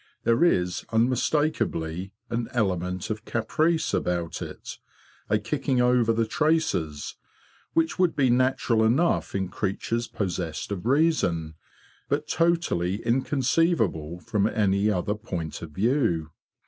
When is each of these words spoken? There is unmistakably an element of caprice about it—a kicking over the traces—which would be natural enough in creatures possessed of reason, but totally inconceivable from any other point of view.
There 0.23 0.43
is 0.43 0.83
unmistakably 0.91 2.11
an 2.31 2.47
element 2.53 3.11
of 3.11 3.23
caprice 3.23 3.93
about 3.93 4.41
it—a 4.41 5.37
kicking 5.37 5.79
over 5.79 6.11
the 6.11 6.25
traces—which 6.25 7.99
would 7.99 8.15
be 8.15 8.31
natural 8.31 8.83
enough 8.83 9.35
in 9.35 9.47
creatures 9.49 10.07
possessed 10.07 10.71
of 10.71 10.87
reason, 10.87 11.53
but 12.09 12.27
totally 12.27 13.03
inconceivable 13.05 14.19
from 14.21 14.47
any 14.47 14.89
other 14.89 15.13
point 15.13 15.61
of 15.61 15.69
view. 15.69 16.31